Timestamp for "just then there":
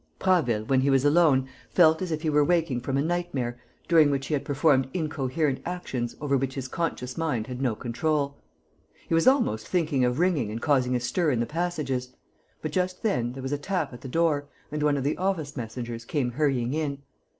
12.71-13.43